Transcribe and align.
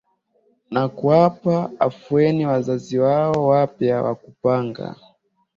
na 0.71 0.89
kuwapa 0.89 1.71
afueni 1.79 2.45
wazazi 2.45 2.99
wao 2.99 3.47
wapya 3.47 4.01
wa 4.01 4.15
kupanga 4.15 4.95